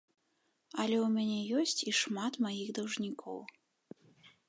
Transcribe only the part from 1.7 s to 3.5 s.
і шмат маіх даўжнікоў.